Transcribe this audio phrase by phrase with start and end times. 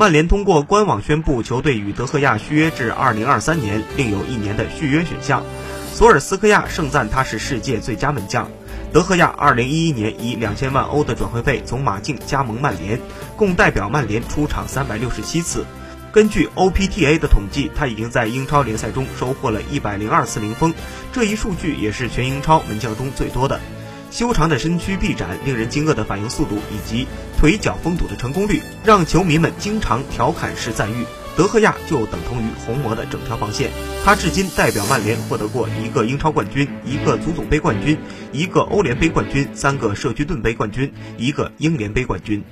[0.00, 5.44] 曼联通过官网宣布，球队与德赫亚续约至2023年，另有一年的续约选项。
[5.92, 8.48] 索尔斯克亚盛赞他是世界最佳门将。
[8.94, 12.98] 德赫亚2011年以2000万欧的转会费从马竞加盟曼联，
[13.36, 15.66] 共代表曼联出场367次。
[16.12, 20.72] 根据 OPTA 的统计，他已经在英超联赛中收获了一百零二次零封，
[21.12, 23.60] 这一数据也是全英超门将中最多的。
[24.10, 27.06] 修长的身躯臂展、令人惊愕的反应速度以及
[27.38, 31.06] 腿脚封堵的成功率，让球迷们经常调侃式赞誉。
[31.36, 33.70] 德赫亚就等同于红魔的整条防线。
[34.04, 37.96] 他至今代表曼联获得过一个英超冠军、一个足总杯冠军、
[38.32, 42.42] 一个欧联杯冠军、三个社区盾杯冠军、一个英联杯冠军。